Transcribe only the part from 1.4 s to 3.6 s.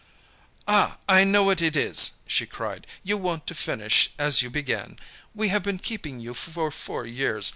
what it is," she cried, "you want to